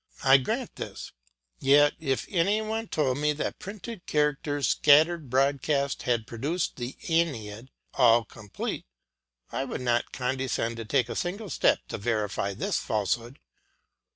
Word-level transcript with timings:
I 0.23 0.37
grant 0.37 0.77
this; 0.77 1.11
yet 1.59 1.93
if 1.99 2.25
any 2.27 2.59
one 2.59 2.87
told 2.87 3.19
me 3.19 3.33
that 3.33 3.59
printed 3.59 4.07
characters 4.07 4.69
scattered 4.69 5.29
broadcast 5.29 6.01
had 6.09 6.25
produced 6.25 6.77
the 6.77 6.97
Aeneid 7.07 7.69
all 7.93 8.25
complete, 8.25 8.87
I 9.51 9.63
would 9.63 9.81
not 9.81 10.11
condescend 10.11 10.77
to 10.77 10.85
take 10.85 11.07
a 11.07 11.15
single 11.15 11.51
step 11.51 11.81
to 11.89 11.99
verify 11.99 12.55
this 12.55 12.79
falsehood. 12.79 13.37